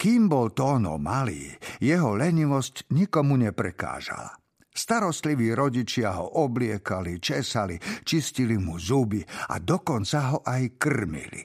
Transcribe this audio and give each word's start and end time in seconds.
Kým 0.00 0.32
bol 0.32 0.56
Tóno 0.56 0.96
malý, 0.96 1.52
jeho 1.76 2.16
lenivosť 2.16 2.88
nikomu 2.96 3.36
neprekážala. 3.36 4.32
Starostliví 4.72 5.52
rodičia 5.52 6.16
ho 6.16 6.40
obliekali, 6.40 7.20
česali, 7.20 7.76
čistili 8.00 8.56
mu 8.56 8.80
zuby 8.80 9.20
a 9.52 9.60
dokonca 9.60 10.32
ho 10.32 10.38
aj 10.40 10.80
krmili. 10.80 11.44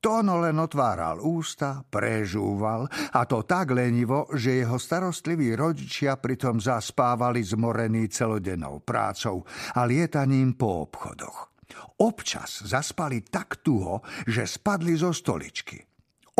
Tóno 0.00 0.40
len 0.40 0.56
otváral 0.56 1.20
ústa, 1.20 1.84
prežúval 1.84 2.88
a 2.88 3.20
to 3.28 3.44
tak 3.44 3.76
lenivo, 3.76 4.32
že 4.32 4.64
jeho 4.64 4.80
starostliví 4.80 5.52
rodičia 5.52 6.16
pritom 6.16 6.56
zaspávali 6.56 7.44
zmorení 7.44 8.08
celodennou 8.08 8.80
prácou 8.80 9.44
a 9.76 9.84
lietaním 9.84 10.56
po 10.56 10.88
obchodoch. 10.88 11.52
Občas 12.00 12.64
zaspali 12.64 13.28
tak 13.28 13.60
tuho, 13.60 14.00
že 14.24 14.48
spadli 14.48 14.96
zo 14.96 15.12
stoličky. 15.12 15.89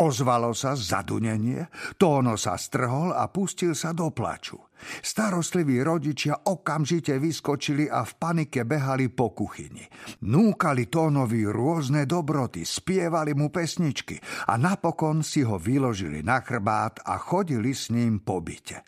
Ozvalo 0.01 0.57
sa 0.57 0.73
zadunenie, 0.73 1.69
Tóno 1.93 2.33
sa 2.33 2.57
strhol 2.57 3.13
a 3.13 3.29
pustil 3.29 3.77
sa 3.77 3.93
do 3.93 4.09
plaču. 4.09 4.57
Starostliví 4.81 5.77
rodičia 5.85 6.33
okamžite 6.49 7.21
vyskočili 7.21 7.85
a 7.85 8.01
v 8.01 8.11
panike 8.17 8.65
behali 8.65 9.13
po 9.13 9.29
kuchyni. 9.29 9.85
Núkali 10.25 10.89
Tónovi 10.89 11.45
rôzne 11.45 12.09
dobroty, 12.09 12.65
spievali 12.65 13.37
mu 13.37 13.53
pesničky 13.53 14.17
a 14.49 14.57
napokon 14.57 15.21
si 15.21 15.45
ho 15.45 15.61
vyložili 15.61 16.25
na 16.25 16.41
chrbát 16.41 17.05
a 17.05 17.21
chodili 17.21 17.77
s 17.77 17.93
ním 17.93 18.25
po 18.25 18.41
byte. 18.41 18.81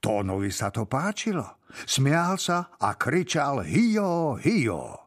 Tónovi 0.00 0.48
sa 0.48 0.72
to 0.72 0.88
páčilo. 0.88 1.60
Smial 1.84 2.40
sa 2.40 2.72
a 2.80 2.96
kričal 2.96 3.60
hijo, 3.60 4.40
hijo. 4.40 5.05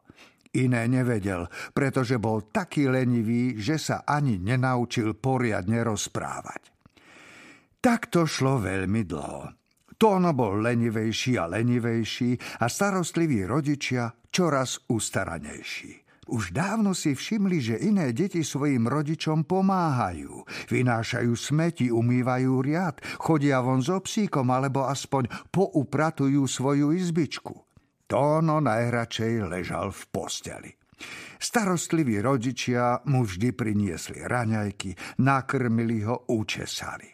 Iné 0.50 0.90
nevedel, 0.90 1.46
pretože 1.70 2.18
bol 2.18 2.50
taký 2.50 2.90
lenivý, 2.90 3.54
že 3.54 3.78
sa 3.78 4.02
ani 4.02 4.42
nenaučil 4.42 5.14
poriadne 5.14 5.86
rozprávať. 5.86 6.74
Tak 7.78 8.10
to 8.10 8.26
šlo 8.26 8.58
veľmi 8.58 9.06
dlho. 9.06 9.54
Tóno 9.94 10.34
bol 10.34 10.58
lenivejší 10.58 11.38
a 11.38 11.46
lenivejší 11.46 12.60
a 12.60 12.66
starostliví 12.66 13.46
rodičia 13.46 14.10
čoraz 14.32 14.82
ustaranejší. 14.90 16.10
Už 16.30 16.54
dávno 16.54 16.94
si 16.98 17.14
všimli, 17.14 17.58
že 17.58 17.76
iné 17.82 18.14
deti 18.14 18.46
svojim 18.46 18.86
rodičom 18.86 19.46
pomáhajú. 19.46 20.46
Vynášajú 20.70 21.32
smeti, 21.34 21.90
umývajú 21.90 22.52
riad, 22.62 23.02
chodia 23.18 23.58
von 23.62 23.82
so 23.82 23.98
psíkom 23.98 24.46
alebo 24.50 24.86
aspoň 24.86 25.26
poupratujú 25.50 26.42
svoju 26.46 26.94
izbičku. 26.94 27.69
Tóno 28.10 28.58
najradšej 28.58 29.46
ležal 29.46 29.94
v 29.94 30.02
posteli. 30.10 30.70
Starostliví 31.38 32.18
rodičia 32.18 33.06
mu 33.06 33.22
vždy 33.22 33.54
priniesli 33.54 34.26
raňajky, 34.26 35.22
nakrmili 35.22 36.02
ho, 36.02 36.26
učesali. 36.26 37.06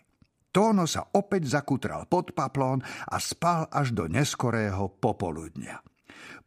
Tóno 0.49 0.89
sa 0.89 1.05
opäť 1.13 1.53
zakutral 1.53 2.09
pod 2.09 2.33
paplón 2.33 2.81
a 3.13 3.21
spal 3.21 3.69
až 3.69 3.93
do 3.93 4.09
neskorého 4.09 4.97
popoludnia. 4.97 5.85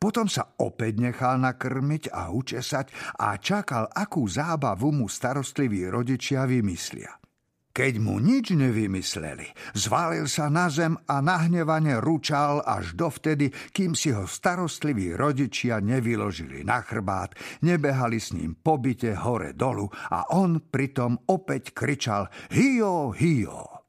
Potom 0.01 0.25
sa 0.25 0.57
opäť 0.65 0.97
nechal 0.97 1.37
nakrmiť 1.37 2.09
a 2.09 2.33
učesať 2.33 2.89
a 3.21 3.37
čakal, 3.37 3.85
akú 3.85 4.25
zábavu 4.25 4.89
mu 4.89 5.05
starostliví 5.05 5.85
rodičia 5.93 6.49
vymyslia. 6.49 7.13
Keď 7.69 7.93
mu 8.01 8.17
nič 8.17 8.57
nevymysleli, 8.57 9.45
zvalil 9.77 10.25
sa 10.25 10.49
na 10.49 10.73
zem 10.73 10.97
a 11.05 11.21
nahnevane 11.21 12.01
ručal 12.01 12.65
až 12.65 12.97
dovtedy, 12.97 13.53
kým 13.71 13.93
si 13.93 14.09
ho 14.09 14.25
starostliví 14.25 15.13
rodičia 15.13 15.77
nevyložili 15.77 16.65
na 16.65 16.81
chrbát, 16.81 17.37
nebehali 17.61 18.17
s 18.17 18.33
ním 18.33 18.57
pobyte 18.57 19.13
hore 19.21 19.53
dolu 19.53 19.85
a 20.09 20.33
on 20.33 20.59
pritom 20.59 21.29
opäť 21.29 21.71
kričal 21.77 22.27
Hio, 22.49 23.13
hio. 23.13 23.85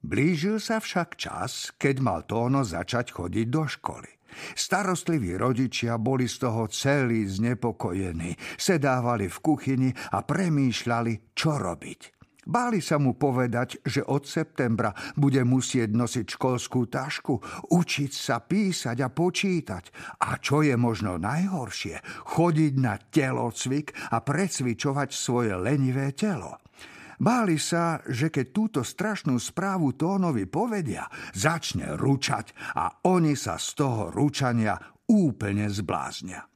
Blížil 0.00 0.56
sa 0.62 0.80
však 0.80 1.20
čas, 1.20 1.76
keď 1.76 1.94
mal 2.00 2.20
Tóno 2.24 2.64
začať 2.64 3.12
chodiť 3.12 3.46
do 3.50 3.66
školy. 3.68 4.10
Starostliví 4.56 5.36
rodičia 5.36 6.00
boli 6.00 6.28
z 6.28 6.48
toho 6.48 6.68
celí 6.68 7.28
znepokojení, 7.28 8.36
sedávali 8.56 9.26
v 9.28 9.38
kuchyni 9.40 9.90
a 10.14 10.22
premýšľali, 10.22 11.34
čo 11.36 11.56
robiť. 11.60 12.15
Báli 12.46 12.78
sa 12.78 13.02
mu 13.02 13.18
povedať, 13.18 13.82
že 13.82 14.06
od 14.06 14.22
septembra 14.22 14.94
bude 15.18 15.42
musieť 15.42 15.90
nosiť 15.90 16.26
školskú 16.38 16.86
tašku, 16.86 17.34
učiť 17.74 18.12
sa 18.14 18.38
písať 18.38 19.02
a 19.02 19.10
počítať. 19.10 19.84
A 20.22 20.38
čo 20.38 20.62
je 20.62 20.78
možno 20.78 21.18
najhoršie, 21.18 22.06
chodiť 22.38 22.72
na 22.78 23.02
telocvik 23.02 23.90
a 24.14 24.22
precvičovať 24.22 25.10
svoje 25.10 25.58
lenivé 25.58 26.14
telo. 26.14 26.62
Báli 27.18 27.58
sa, 27.58 27.98
že 28.06 28.30
keď 28.30 28.46
túto 28.54 28.80
strašnú 28.86 29.42
správu 29.42 29.98
Tónovi 29.98 30.46
povedia, 30.46 31.10
začne 31.34 31.98
ručať 31.98 32.78
a 32.78 33.02
oni 33.10 33.34
sa 33.34 33.58
z 33.58 33.68
toho 33.74 34.14
ručania 34.14 34.78
úplne 35.10 35.66
zbláznia. 35.66 36.46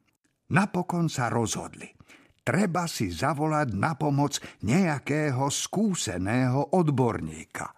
Napokon 0.54 1.10
sa 1.10 1.26
rozhodli 1.26 1.99
treba 2.44 2.84
si 2.90 3.12
zavolať 3.12 3.68
na 3.76 3.94
pomoc 3.94 4.40
nejakého 4.64 5.46
skúseného 5.48 6.74
odborníka. 6.76 7.72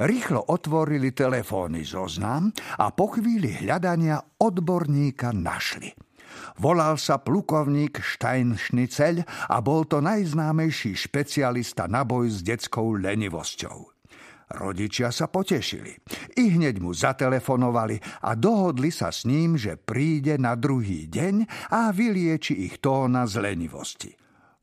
Rýchlo 0.00 0.48
otvorili 0.48 1.12
telefónny 1.12 1.84
zoznam 1.84 2.48
a 2.80 2.88
po 2.88 3.12
chvíli 3.12 3.52
hľadania 3.52 4.16
odborníka 4.40 5.34
našli. 5.36 5.92
Volal 6.58 6.96
sa 6.96 7.20
plukovník 7.20 8.00
Steinschnitzel 8.00 9.22
a 9.26 9.56
bol 9.60 9.84
to 9.84 10.00
najznámejší 10.00 10.96
špecialista 10.96 11.86
na 11.90 12.02
boj 12.02 12.32
s 12.32 12.40
detskou 12.42 12.96
lenivosťou. 12.96 13.97
Rodičia 14.48 15.12
sa 15.12 15.28
potešili. 15.28 15.92
I 16.40 16.56
hneď 16.56 16.80
mu 16.80 16.96
zatelefonovali 16.96 18.24
a 18.24 18.32
dohodli 18.32 18.88
sa 18.88 19.12
s 19.12 19.28
ním, 19.28 19.60
že 19.60 19.76
príde 19.76 20.40
na 20.40 20.56
druhý 20.56 21.04
deň 21.04 21.68
a 21.68 21.92
vylieči 21.92 22.64
ich 22.64 22.80
tóna 22.80 23.28
z 23.28 23.44
lenivosti. 23.44 24.12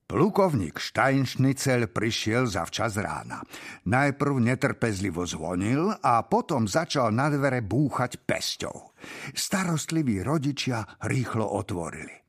Plukovník 0.05 0.77
Steinschnitzel 0.77 1.89
prišiel 1.89 2.45
zavčas 2.45 2.93
rána. 2.97 3.41
Najprv 3.89 4.37
netrpezlivo 4.37 5.25
zvonil 5.25 5.97
a 5.97 6.21
potom 6.29 6.69
začal 6.69 7.09
na 7.09 7.29
dvere 7.33 7.65
búchať 7.65 8.21
pesťou. 8.21 8.93
Starostliví 9.33 10.21
rodičia 10.21 10.85
rýchlo 11.09 11.49
otvorili. 11.49 12.24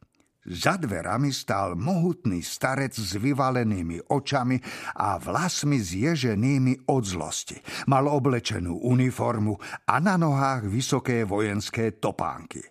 Za 0.47 0.79
dverami 0.79 1.35
stál 1.35 1.75
mohutný 1.75 2.39
starec 2.39 2.95
s 2.95 3.19
vyvalenými 3.19 4.15
očami 4.15 4.63
a 4.95 5.19
vlasmi 5.19 5.75
zježenými 5.75 6.87
od 6.87 7.03
zlosti. 7.03 7.59
Mal 7.91 8.07
oblečenú 8.07 8.79
uniformu 8.87 9.59
a 9.91 9.99
na 9.99 10.15
nohách 10.15 10.71
vysoké 10.71 11.27
vojenské 11.27 11.99
topánky. 11.99 12.63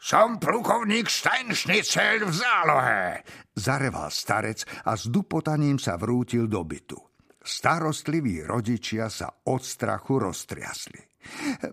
Som 0.00 0.42
plukovník 0.42 1.06
Steinschnitzel 1.06 2.24
v 2.24 2.32
zálohe, 2.34 3.02
zareval 3.52 4.08
starec 4.08 4.64
a 4.88 4.96
s 4.96 5.06
dupotaním 5.06 5.76
sa 5.76 6.00
vrútil 6.00 6.48
do 6.48 6.64
bytu. 6.64 6.98
Starostliví 7.38 8.42
rodičia 8.42 9.12
sa 9.12 9.28
od 9.46 9.60
strachu 9.60 10.24
roztriasli. 10.24 11.09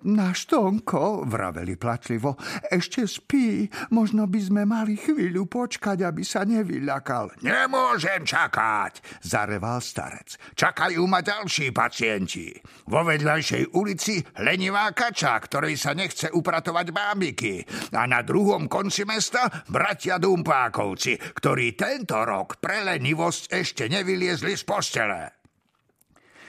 Náš 0.03 0.52
Tonko, 0.52 1.24
vraveli 1.24 1.80
plačlivo, 1.80 2.35
ešte 2.68 3.08
spí, 3.08 3.72
možno 3.96 4.28
by 4.28 4.40
sme 4.44 4.62
mali 4.68 5.00
chvíľu 5.00 5.47
počkať, 5.47 6.03
aby 6.03 6.22
sa 6.22 6.44
nevyľakal. 6.44 7.41
Nemôžem 7.41 8.28
čakať, 8.28 9.24
zareval 9.24 9.80
starec. 9.80 10.36
Čakajú 10.53 11.02
ma 11.07 11.24
ďalší 11.24 11.72
pacienti. 11.72 12.52
Vo 12.91 13.03
vedľajšej 13.07 13.75
ulici 13.75 14.19
lenivá 14.44 14.91
kača, 14.91 15.40
ktorej 15.40 15.80
sa 15.80 15.96
nechce 15.96 16.28
upratovať 16.31 16.88
bábiky. 16.91 17.63
A 17.96 18.03
na 18.06 18.22
druhom 18.24 18.68
konci 18.68 19.07
mesta 19.07 19.47
bratia 19.72 20.19
Dumpákovci, 20.19 21.18
ktorí 21.38 21.74
tento 21.80 22.19
rok 22.24 22.59
pre 22.59 22.84
lenivosť 22.84 23.41
ešte 23.53 23.88
nevyliezli 23.88 24.53
z 24.56 24.63
postele. 24.68 25.37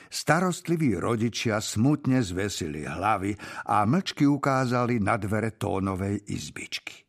Starostliví 0.09 0.97
rodičia 0.97 1.61
smutne 1.61 2.25
zvesili 2.25 2.89
hlavy 2.89 3.37
a 3.69 3.85
mlčky 3.85 4.25
ukázali 4.25 5.01
na 5.05 5.21
dvere 5.21 5.53
tónovej 5.55 6.25
izbičky. 6.33 7.05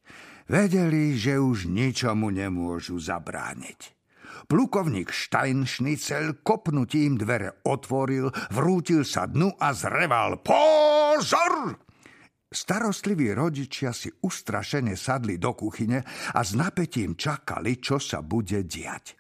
Vedeli, 0.49 1.15
že 1.15 1.39
už 1.39 1.71
ničomu 1.71 2.27
nemôžu 2.33 2.99
zabrániť. 2.99 3.99
Plukovník 4.49 5.13
Steinschnitzel 5.13 6.41
kopnutím 6.41 7.21
dvere 7.21 7.61
otvoril, 7.69 8.33
vrútil 8.49 9.05
sa 9.05 9.29
dnu 9.29 9.53
a 9.61 9.69
zreval 9.77 10.41
Pozor! 10.41 11.77
Starostliví 12.49 13.29
rodičia 13.29 13.93
si 13.93 14.09
ustrašene 14.09 14.97
sadli 14.97 15.37
do 15.37 15.53
kuchyne 15.53 16.01
a 16.33 16.41
s 16.41 16.57
napätím 16.57 17.13
čakali, 17.13 17.77
čo 17.77 18.01
sa 18.01 18.25
bude 18.25 18.65
diať. 18.65 19.18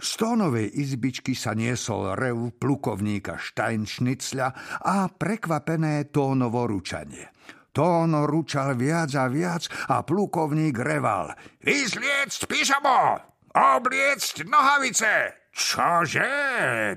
Z 0.00 0.10
tónovej 0.20 0.70
izbičky 0.76 1.32
sa 1.32 1.56
niesol 1.56 2.16
rev 2.16 2.54
plukovníka 2.56 3.40
Steinschnitzla 3.40 4.48
a 4.84 5.08
prekvapené 5.08 6.08
tónovo 6.08 6.66
ručanie. 6.66 7.30
Tóno 7.70 8.26
ručal 8.26 8.74
viac 8.74 9.14
a 9.14 9.30
viac 9.30 9.70
a 9.92 10.02
plukovník 10.02 10.74
reval. 10.78 11.32
Vyzliecť 11.62 12.40
pyžamo! 12.50 13.22
Obliecť 13.50 14.46
nohavice! 14.46 15.40
čože? 15.60 16.30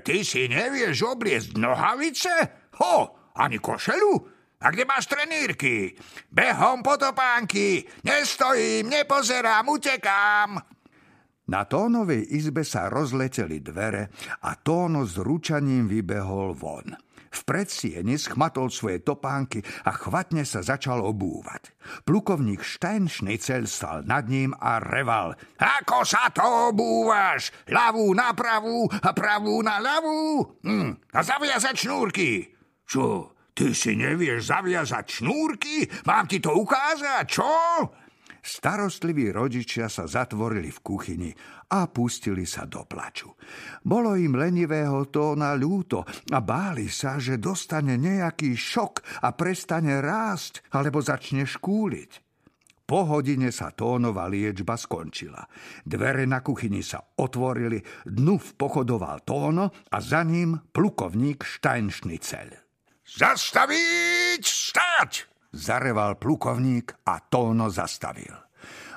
Ty 0.00 0.16
si 0.24 0.48
nevieš 0.48 1.04
obliecť 1.04 1.58
nohavice? 1.58 2.34
Ho, 2.80 2.94
ani 3.36 3.58
košelu? 3.58 4.14
A 4.64 4.72
kde 4.72 4.88
máš 4.88 5.04
trenírky? 5.12 5.92
Behom 6.32 6.80
potopánky. 6.80 7.84
Nestojím, 8.00 8.88
nepozerám, 8.88 9.68
utekám. 9.68 10.73
Na 11.44 11.68
Tónovej 11.68 12.24
izbe 12.32 12.64
sa 12.64 12.88
rozleteli 12.88 13.60
dvere 13.60 14.08
a 14.48 14.56
Tóno 14.56 15.04
s 15.04 15.20
ručaním 15.20 15.84
vybehol 15.84 16.56
von. 16.56 16.96
V 17.34 17.40
predsieni 17.42 18.14
schmatol 18.14 18.70
svoje 18.70 19.02
topánky 19.02 19.58
a 19.84 19.90
chvatne 19.90 20.46
sa 20.46 20.62
začal 20.62 21.02
obúvať. 21.02 21.74
Plukovník 22.06 22.62
Steinschnitzel 22.62 23.66
stal 23.66 24.06
nad 24.06 24.30
ním 24.30 24.54
a 24.54 24.78
reval. 24.78 25.34
Ako 25.58 26.06
sa 26.06 26.30
to 26.30 26.70
obúvaš? 26.70 27.50
Ľavú 27.66 28.06
na 28.14 28.30
pravú 28.32 28.86
a 28.86 29.10
pravú 29.10 29.60
na 29.66 29.82
ľavú? 29.82 30.46
Hm, 30.62 31.10
a 31.10 31.20
zaviazať 31.26 31.74
šnúrky. 31.74 32.54
Čo, 32.86 33.34
ty 33.50 33.74
si 33.74 33.98
nevieš 33.98 34.54
zaviazať 34.54 35.04
šnúrky? 35.20 35.90
Mám 36.06 36.30
ti 36.30 36.38
to 36.38 36.54
ukázať, 36.54 37.24
čo? 37.26 37.50
Starostliví 38.44 39.32
rodičia 39.32 39.88
sa 39.88 40.04
zatvorili 40.04 40.68
v 40.68 40.80
kuchyni 40.84 41.30
a 41.72 41.88
pustili 41.88 42.44
sa 42.44 42.68
do 42.68 42.84
plaču. 42.84 43.32
Bolo 43.80 44.20
im 44.20 44.36
lenivého 44.36 45.08
tóna 45.08 45.56
ľúto 45.56 46.04
a 46.04 46.38
báli 46.44 46.92
sa, 46.92 47.16
že 47.16 47.40
dostane 47.40 47.96
nejaký 47.96 48.52
šok 48.52 49.24
a 49.24 49.32
prestane 49.32 49.96
rásť 50.04 50.60
alebo 50.76 51.00
začne 51.00 51.48
škúliť. 51.48 52.10
Po 52.84 53.08
hodine 53.08 53.48
sa 53.48 53.72
tónová 53.72 54.28
liečba 54.28 54.76
skončila. 54.76 55.40
Dvere 55.88 56.28
na 56.28 56.44
kuchyni 56.44 56.84
sa 56.84 57.00
otvorili, 57.00 57.80
dnu 58.04 58.60
pochodoval 58.60 59.24
tóno 59.24 59.72
a 59.88 59.96
za 60.04 60.20
ním 60.20 60.60
plukovník 60.68 61.48
Steinschnitzel. 61.48 62.52
Zastaviť! 63.08 64.44
Stať! 64.44 65.33
Zareval 65.54 66.18
plukovník 66.18 67.06
a 67.06 67.22
Tóno 67.22 67.70
zastavil. 67.70 68.34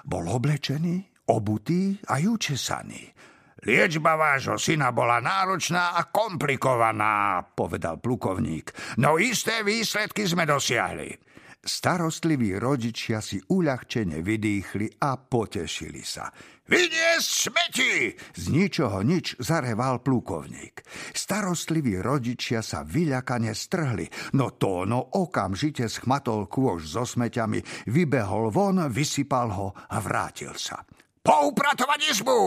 Bol 0.01 0.25
oblečený, 0.25 1.29
obutý 1.29 1.93
a 2.09 2.17
učesaný. 2.17 3.13
Liečba 3.61 4.17
vášho 4.17 4.57
syna 4.57 4.89
bola 4.89 5.21
náročná 5.21 5.93
a 5.93 6.09
komplikovaná, 6.09 7.45
povedal 7.53 8.01
plukovník. 8.01 8.97
No 8.97 9.21
isté 9.21 9.61
výsledky 9.61 10.25
sme 10.25 10.49
dosiahli. 10.49 11.13
Starostliví 11.61 12.57
rodičia 12.57 13.21
si 13.21 13.37
uľahčene 13.37 14.25
vydýchli 14.25 14.97
a 15.03 15.13
potešili 15.19 16.01
sa. 16.01 16.31
Vyniesť 16.67 17.29
smeti! 17.47 18.11
Z 18.35 18.51
ničoho 18.51 18.99
nič 18.99 19.39
zareval 19.39 20.03
plukovník. 20.03 20.83
Starostliví 21.15 22.03
rodičia 22.03 22.59
sa 22.59 22.83
vyľakane 22.83 23.55
strhli, 23.55 24.35
no 24.35 24.51
Tóno 24.51 24.99
okamžite 25.15 25.87
schmatol 25.87 26.51
kôž 26.51 26.91
so 26.91 27.07
smeťami, 27.07 27.87
vybehol 27.87 28.51
von, 28.51 28.91
vysypal 28.91 29.47
ho 29.55 29.67
a 29.71 29.97
vrátil 30.03 30.51
sa. 30.59 30.83
Poupratovať 31.23 32.19
izbu! 32.19 32.39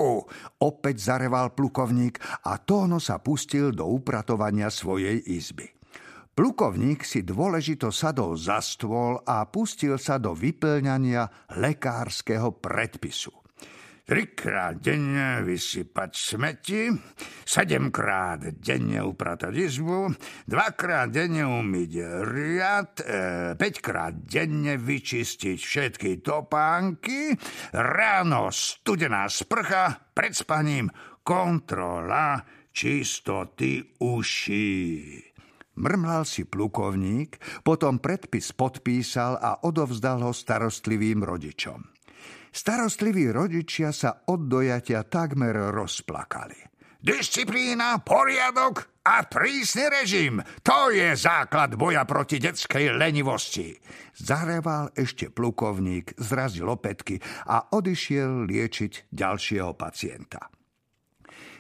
Opäť 0.68 0.96
zareval 1.00 1.56
plukovník 1.56 2.20
a 2.44 2.60
Tóno 2.60 3.00
sa 3.00 3.24
pustil 3.24 3.72
do 3.72 3.88
upratovania 3.88 4.68
svojej 4.68 5.16
izby. 5.32 5.64
Plukovník 6.36 7.08
si 7.08 7.24
dôležito 7.24 7.88
sadol 7.88 8.36
za 8.36 8.60
stôl 8.60 9.16
a 9.24 9.48
pustil 9.48 9.96
sa 9.96 10.20
do 10.20 10.36
vyplňania 10.36 11.52
lekárskeho 11.56 12.60
predpisu. 12.60 13.39
Trikrát 14.04 14.80
denne 14.80 15.44
vysypať 15.46 16.10
smeti, 16.12 16.90
sedemkrát 17.46 18.42
denne 18.58 19.04
upratať 19.06 19.54
izbu, 19.54 20.10
dvakrát 20.46 21.12
denne 21.14 21.46
umyť 21.46 21.92
riad, 22.26 22.92
e, 23.00 23.04
päťkrát 23.54 24.26
denne 24.26 24.74
vyčistiť 24.80 25.58
všetky 25.58 26.10
topánky, 26.24 27.36
ráno 27.76 28.50
studená 28.50 29.30
sprcha, 29.30 30.10
pred 30.10 30.34
spaním 30.34 30.90
kontrola 31.22 32.42
čistoty 32.74 34.00
uší. 34.02 34.80
Mrmlal 35.80 36.28
si 36.28 36.44
plukovník, 36.44 37.40
potom 37.64 38.02
predpis 38.02 38.52
podpísal 38.52 39.38
a 39.40 39.64
odovzdal 39.64 40.20
ho 40.26 40.32
starostlivým 40.34 41.24
rodičom. 41.24 41.99
Starostliví 42.50 43.30
rodičia 43.30 43.94
sa 43.94 44.26
od 44.26 44.50
dojatia 44.50 45.06
takmer 45.06 45.70
rozplakali. 45.70 46.70
Disciplína, 47.00 48.04
poriadok 48.04 49.00
a 49.08 49.24
prísny 49.24 49.88
režim. 49.88 50.36
To 50.60 50.92
je 50.92 51.16
základ 51.16 51.72
boja 51.72 52.04
proti 52.04 52.36
detskej 52.36 52.92
lenivosti. 52.92 53.72
Zareval 54.20 54.92
ešte 54.92 55.32
plukovník, 55.32 56.12
zrazil 56.20 56.68
opätky 56.68 57.16
a 57.48 57.72
odišiel 57.72 58.44
liečiť 58.44 59.08
ďalšieho 59.08 59.72
pacienta. 59.80 60.52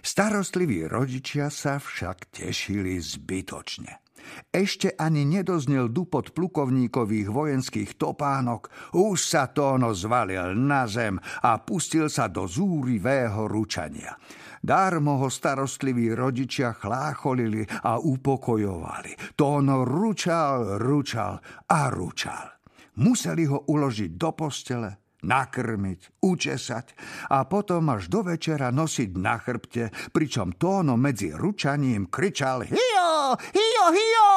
Starostliví 0.04 0.84
rodičia 0.84 1.48
sa 1.48 1.80
však 1.80 2.36
tešili 2.36 3.00
zbytočne. 3.00 4.09
Ešte 4.50 4.94
ani 4.98 5.22
nedoznel 5.26 5.90
dupot 5.90 6.34
plukovníkových 6.34 7.28
vojenských 7.30 7.90
topánok, 7.94 8.94
už 8.98 9.18
sa 9.18 9.50
Tóno 9.50 9.94
zvalil 9.94 10.54
na 10.58 10.86
zem 10.90 11.18
a 11.20 11.58
pustil 11.62 12.10
sa 12.10 12.26
do 12.26 12.46
zúrivého 12.50 13.46
ručania. 13.46 14.14
Darmo 14.60 15.16
ho 15.16 15.32
starostliví 15.32 16.12
rodičia 16.12 16.76
chlácholili 16.76 17.64
a 17.64 17.96
upokojovali. 17.96 19.32
Tóno 19.32 19.88
ručal, 19.88 20.76
ručal 20.76 21.40
a 21.64 21.88
ručal. 21.88 22.60
Museli 23.00 23.48
ho 23.48 23.64
uložiť 23.64 24.10
do 24.20 24.30
postele, 24.36 25.09
nakrmiť, 25.24 26.22
učesať 26.24 26.86
a 27.32 27.44
potom 27.44 27.92
až 27.92 28.08
do 28.08 28.24
večera 28.24 28.72
nosiť 28.72 29.10
na 29.16 29.36
chrbte, 29.40 29.92
pričom 30.12 30.56
tóno 30.56 30.96
medzi 30.96 31.32
ručaním 31.32 32.08
kričal 32.08 32.64
Hio, 32.64 33.36
hio, 33.36 33.84
hio! 33.92 34.30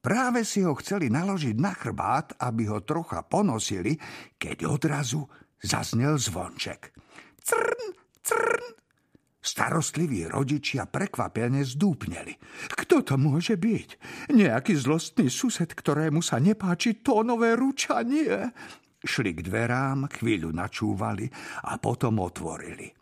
Práve 0.00 0.48
si 0.48 0.64
ho 0.64 0.72
chceli 0.80 1.12
naložiť 1.12 1.56
na 1.60 1.76
chrbát, 1.76 2.32
aby 2.40 2.72
ho 2.72 2.80
trocha 2.80 3.20
ponosili, 3.20 4.00
keď 4.40 4.64
odrazu 4.64 5.28
zaznel 5.60 6.16
zvonček. 6.16 6.96
Crn, 7.44 7.82
crn. 8.24 8.64
Starostliví 9.40 10.28
rodičia 10.28 10.84
prekvapene 10.84 11.64
zdúpneli. 11.64 12.36
Kto 12.76 13.00
to 13.00 13.16
môže 13.16 13.56
byť? 13.56 13.88
Nejaký 14.36 14.76
zlostný 14.76 15.32
sused, 15.32 15.72
ktorému 15.72 16.20
sa 16.20 16.36
nepáči 16.36 17.00
tónové 17.00 17.56
ručanie? 17.56 18.52
Šli 19.00 19.32
k 19.32 19.40
dverám, 19.40 20.12
chvíľu 20.12 20.52
načúvali 20.52 21.24
a 21.64 21.80
potom 21.80 22.20
otvorili. 22.20 22.92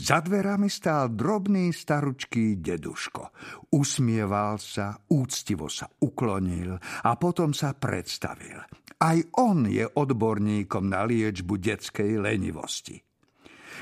Za 0.00 0.24
dverami 0.24 0.72
stál 0.72 1.12
drobný 1.12 1.76
staručký 1.76 2.56
deduško. 2.56 3.36
Usmieval 3.76 4.56
sa, 4.56 4.96
úctivo 5.12 5.68
sa 5.68 5.90
uklonil 5.90 6.72
a 7.04 7.10
potom 7.20 7.52
sa 7.52 7.76
predstavil. 7.76 8.56
Aj 8.96 9.18
on 9.36 9.68
je 9.68 9.84
odborníkom 9.84 10.88
na 10.88 11.04
liečbu 11.04 11.60
detskej 11.60 12.16
lenivosti. 12.16 12.96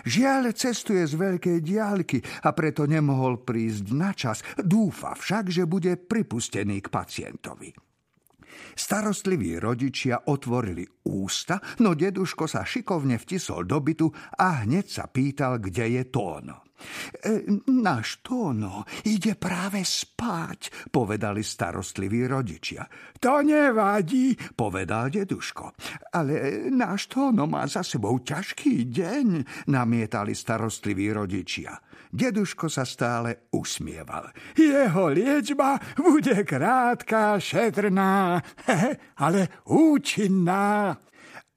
Žiaľ, 0.06 0.54
cestuje 0.54 1.02
z 1.06 1.14
veľkej 1.14 1.58
diálky 1.62 2.18
a 2.46 2.54
preto 2.54 2.87
nemohol 2.87 3.42
prísť 3.42 3.87
na 3.94 4.10
čas. 4.14 4.42
Dúfa 4.58 5.14
však, 5.14 5.50
že 5.50 5.70
bude 5.70 5.94
pripustený 5.98 6.82
k 6.82 6.88
pacientovi. 6.90 7.88
Starostliví 8.76 9.59
rodičia 9.59 10.28
otvorili 10.28 10.87
ústa, 11.09 11.59
no 11.81 11.97
deduško 11.97 12.47
sa 12.47 12.62
šikovne 12.62 13.19
vtisol 13.19 13.64
do 13.64 13.81
bytu 13.81 14.12
a 14.38 14.62
hneď 14.62 14.87
sa 14.87 15.05
pýtal, 15.09 15.59
kde 15.59 15.99
je 15.99 16.02
Tóno. 16.12 16.67
E, 16.78 17.44
náš 17.68 18.23
Tóno 18.23 18.87
ide 19.04 19.35
práve 19.35 19.82
spať, 19.82 20.90
povedali 20.94 21.42
starostliví 21.42 22.26
rodičia. 22.30 22.87
To 23.18 23.42
nevadí, 23.42 24.38
povedal 24.54 25.11
deduško. 25.11 25.75
Ale 26.14 26.66
náš 26.70 27.11
Tóno 27.11 27.50
má 27.50 27.66
za 27.66 27.82
sebou 27.82 28.23
ťažký 28.23 28.88
deň, 28.88 29.26
namietali 29.68 30.32
starostliví 30.35 31.11
rodičia. 31.11 31.75
Deduško 32.08 32.73
sa 32.73 32.88
stále 32.88 33.52
usmieval. 33.52 34.32
Jeho 34.56 35.12
liečba 35.12 35.76
bude 36.00 36.40
krátka, 36.40 37.37
šetrná, 37.37 38.40
ale 39.25 39.61
účinná. 39.68 40.97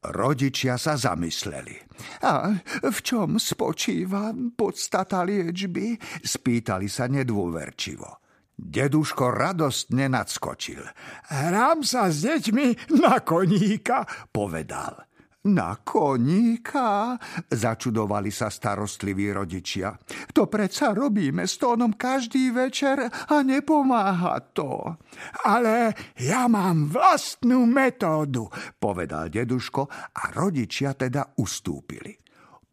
Rodičia 0.02 0.82
sa 0.82 0.98
zamysleli. 0.98 1.78
A 2.26 2.50
v 2.90 2.98
čom 3.06 3.38
spočíva 3.38 4.34
podstata 4.34 5.22
liečby? 5.22 5.94
Spýtali 6.26 6.90
sa 6.90 7.06
nedôverčivo. 7.06 8.10
Deduško 8.58 9.30
radostne 9.30 10.10
nadskočil. 10.10 10.82
Hrám 11.30 11.86
sa 11.86 12.10
s 12.10 12.26
deťmi 12.26 12.98
na 12.98 13.22
koníka, 13.22 14.06
povedal. 14.34 15.06
Na 15.42 15.74
koníka? 15.82 17.18
Začudovali 17.50 18.30
sa 18.30 18.54
starostliví 18.54 19.34
rodičia. 19.34 19.90
To 20.38 20.46
predsa 20.46 20.94
robíme 20.94 21.50
s 21.50 21.58
tónom 21.58 21.98
každý 21.98 22.54
večer 22.54 23.10
a 23.10 23.42
nepomáha 23.42 24.38
to. 24.54 25.02
Ale 25.42 25.98
ja 26.22 26.46
mám 26.46 26.94
vlastnú 26.94 27.66
metódu, 27.66 28.54
povedal 28.78 29.34
deduško 29.34 29.90
a 30.14 30.30
rodičia 30.30 30.94
teda 30.94 31.34
ustúpili. 31.42 32.14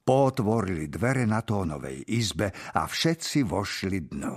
Potvorili 0.05 0.93
dvere 0.93 1.25
na 1.25 1.41
Tónovej 1.41 2.05
izbe 2.17 2.53
a 2.53 2.85
všetci 2.85 3.49
vošli 3.49 4.13
dnu. 4.13 4.35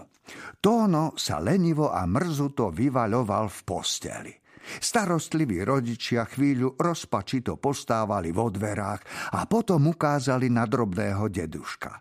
Tóno 0.64 1.20
sa 1.20 1.44
lenivo 1.44 1.92
a 1.92 2.08
mrzuto 2.08 2.72
vyvaľoval 2.72 3.52
v 3.52 3.60
posteli. 3.68 4.41
Starostliví 4.80 5.66
rodičia 5.66 6.24
chvíľu 6.30 6.80
rozpačito 6.80 7.58
postávali 7.58 8.32
vo 8.32 8.48
dverách 8.48 9.34
a 9.36 9.44
potom 9.50 9.92
ukázali 9.92 10.48
na 10.48 10.70
drobného 10.70 11.28
deduška. 11.28 12.00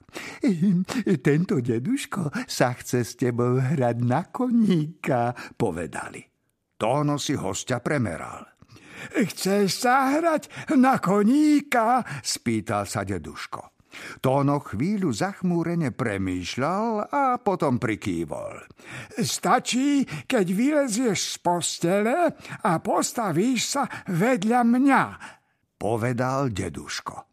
Tento 1.26 1.58
deduško 1.58 2.46
sa 2.46 2.76
chce 2.76 3.00
s 3.02 3.16
tebou 3.16 3.58
hrať 3.58 3.96
na 4.04 4.28
koníka, 4.28 5.34
povedali. 5.56 6.22
Tóno 6.76 7.20
si 7.20 7.36
hostia 7.36 7.82
premeral. 7.82 8.46
Chceš 9.00 9.68
sa 9.88 10.12
hrať 10.16 10.76
na 10.76 11.00
koníka? 11.00 12.04
spýtal 12.20 12.84
sa 12.84 13.04
deduško. 13.04 13.79
Tóno 14.22 14.62
chvíľu 14.62 15.10
zachmúrene 15.10 15.90
premýšľal 15.90 17.10
a 17.10 17.22
potom 17.42 17.82
prikývol. 17.82 18.62
Stačí, 19.18 20.06
keď 20.26 20.46
vylezieš 20.46 21.18
z 21.18 21.36
postele 21.42 22.16
a 22.62 22.72
postavíš 22.78 23.60
sa 23.66 23.84
vedľa 24.06 24.60
mňa, 24.62 25.02
povedal 25.74 26.54
deduško. 26.54 27.30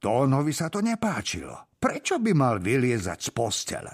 Tónovi 0.00 0.56
sa 0.56 0.72
to 0.72 0.80
nepáčilo. 0.80 1.76
Prečo 1.76 2.16
by 2.20 2.32
mal 2.32 2.56
vyliezať 2.60 3.18
z 3.20 3.30
postele? 3.36 3.92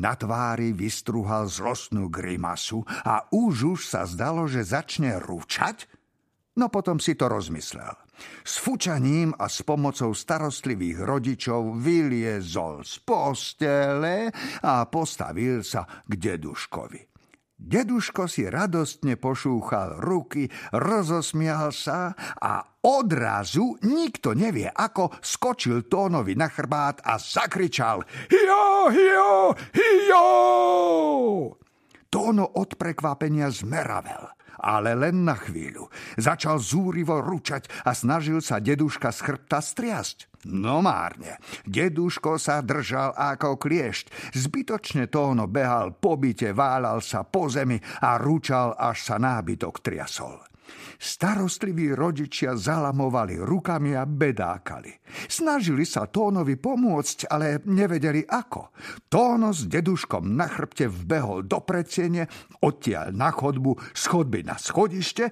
Na 0.00 0.16
tvári 0.16 0.72
vystruhal 0.72 1.52
zlostnú 1.52 2.08
grimasu 2.08 2.80
a 3.04 3.28
už 3.28 3.76
už 3.76 3.80
sa 3.84 4.08
zdalo, 4.08 4.48
že 4.48 4.64
začne 4.64 5.20
ručať, 5.20 5.84
no 6.56 6.72
potom 6.72 6.96
si 6.96 7.12
to 7.12 7.28
rozmyslel. 7.28 8.05
S 8.46 8.58
fučaním 8.62 9.34
a 9.34 9.48
s 9.50 9.62
pomocou 9.66 10.14
starostlivých 10.14 11.02
rodičov 11.02 11.76
vyliezol 11.80 12.86
z 12.86 12.94
postele 13.02 14.30
a 14.62 14.86
postavil 14.86 15.66
sa 15.66 15.84
k 15.84 16.12
deduškovi. 16.14 17.16
Deduško 17.56 18.28
si 18.28 18.44
radostne 18.44 19.16
pošúchal 19.16 19.96
ruky, 20.04 20.44
rozosmial 20.76 21.72
sa 21.72 22.12
a 22.36 22.60
odrazu, 22.84 23.80
nikto 23.80 24.36
nevie 24.36 24.68
ako, 24.68 25.16
skočil 25.24 25.88
Tónovi 25.88 26.36
na 26.36 26.52
chrbát 26.52 27.00
a 27.00 27.16
zakričal 27.16 28.04
Hio, 28.28 28.92
hio, 28.92 29.56
hio! 29.72 30.26
Tóno 32.12 32.44
od 32.44 32.76
prekvapenia 32.76 33.48
zmeravel 33.48 34.36
ale 34.60 34.96
len 34.96 35.24
na 35.24 35.36
chvíľu. 35.36 35.88
Začal 36.16 36.60
zúrivo 36.60 37.20
ručať 37.20 37.68
a 37.84 37.92
snažil 37.92 38.40
sa 38.40 38.60
deduška 38.60 39.12
z 39.12 39.20
chrbta 39.22 39.60
striasť. 39.60 40.32
No 40.46 40.78
márne. 40.78 41.42
Deduško 41.66 42.38
sa 42.38 42.62
držal 42.62 43.12
ako 43.18 43.58
kliešť. 43.58 44.36
Zbytočne 44.38 45.10
tóno 45.10 45.50
behal 45.50 45.98
po 45.98 46.14
byte, 46.14 46.54
válal 46.54 47.02
sa 47.02 47.26
po 47.26 47.50
zemi 47.50 47.76
a 48.00 48.14
ručal, 48.16 48.78
až 48.78 49.02
sa 49.02 49.16
nábytok 49.18 49.82
triasol. 49.82 50.55
Starostliví 50.96 51.92
rodičia 51.92 52.56
zalamovali 52.56 53.36
rukami 53.36 53.92
a 53.92 54.08
bedákali. 54.08 54.92
Snažili 55.28 55.84
sa 55.84 56.08
Tónovi 56.08 56.56
pomôcť, 56.56 57.28
ale 57.28 57.60
nevedeli 57.68 58.24
ako. 58.24 58.72
Tóno 59.06 59.52
s 59.52 59.68
deduškom 59.68 60.34
na 60.34 60.48
chrbte 60.48 60.88
vbehol 60.88 61.44
do 61.44 61.60
predsiene, 61.60 62.26
odtiaľ 62.64 63.12
na 63.12 63.28
chodbu, 63.28 63.76
schodby 63.92 64.48
na 64.48 64.56
schodište 64.56 65.30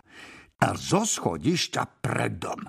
a 0.61 0.69
zo 0.77 1.03
schodišťa 1.03 1.83
pred 2.05 2.37
dom. 2.37 2.61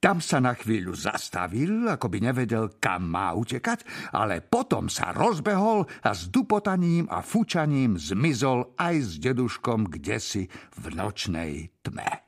Tam 0.00 0.16
sa 0.24 0.40
na 0.40 0.56
chvíľu 0.56 0.96
zastavil, 0.96 1.84
ako 1.84 2.08
by 2.08 2.18
nevedel, 2.24 2.72
kam 2.80 3.12
má 3.12 3.36
utekať, 3.36 3.84
ale 4.16 4.40
potom 4.40 4.88
sa 4.88 5.12
rozbehol 5.12 5.84
a 6.00 6.16
s 6.16 6.32
dupotaním 6.32 7.04
a 7.12 7.20
fučaním 7.20 8.00
zmizol 8.00 8.72
aj 8.80 8.96
s 8.96 9.10
deduškom 9.20 9.92
kdesi 9.92 10.48
v 10.80 10.84
nočnej 10.96 11.84
tme. 11.84 12.24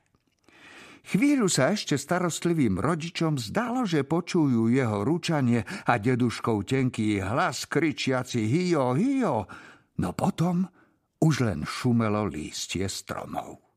Chvíľu 1.02 1.48
sa 1.48 1.72
ešte 1.72 1.96
starostlivým 1.96 2.76
rodičom 2.76 3.40
zdalo, 3.40 3.88
že 3.88 4.04
počujú 4.04 4.68
jeho 4.68 5.00
ručanie 5.00 5.64
a 5.88 5.96
deduškov 5.96 6.68
tenký 6.68 7.24
hlas 7.24 7.64
kričiaci 7.72 8.52
hio, 8.52 8.92
hio, 8.92 9.48
no 9.96 10.08
potom 10.12 10.68
už 11.24 11.48
len 11.48 11.64
šumelo 11.64 12.28
lístie 12.28 12.84
stromov. 12.84 13.71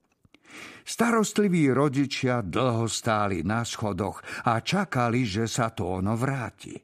Starostliví 0.85 1.73
rodičia 1.73 2.45
dlho 2.45 2.85
stáli 2.85 3.41
na 3.41 3.65
schodoch 3.65 4.21
a 4.45 4.61
čakali, 4.61 5.25
že 5.25 5.49
sa 5.49 5.73
Tóno 5.73 6.13
vráti. 6.13 6.77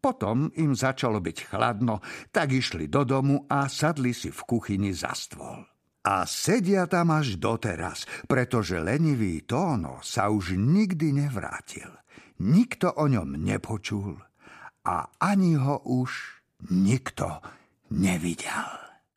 Potom 0.00 0.48
im 0.56 0.72
začalo 0.72 1.18
byť 1.18 1.38
chladno, 1.50 1.98
tak 2.30 2.54
išli 2.54 2.86
do 2.86 3.02
domu 3.02 3.42
a 3.50 3.66
sadli 3.66 4.14
si 4.14 4.30
v 4.30 4.40
kuchyni 4.46 4.94
za 4.94 5.10
stôl. 5.12 5.66
A 6.06 6.22
sedia 6.22 6.86
tam 6.86 7.10
až 7.10 7.34
doteraz, 7.42 8.06
pretože 8.30 8.78
lenivý 8.78 9.42
Tóno 9.42 9.98
sa 10.06 10.30
už 10.30 10.54
nikdy 10.54 11.26
nevrátil. 11.26 11.90
Nikto 12.38 12.94
o 13.02 13.10
ňom 13.10 13.34
nepočul 13.34 14.14
a 14.86 15.10
ani 15.18 15.58
ho 15.58 15.82
už 15.82 16.38
nikto 16.70 17.42
nevidel. 17.90 18.85